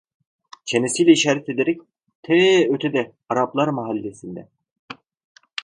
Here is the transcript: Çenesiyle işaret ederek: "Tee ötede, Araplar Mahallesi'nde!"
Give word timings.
Çenesiyle 0.65 1.11
işaret 1.11 1.49
ederek: 1.49 1.81
"Tee 2.23 2.69
ötede, 2.73 3.13
Araplar 3.29 3.67
Mahallesi'nde!" 3.67 4.49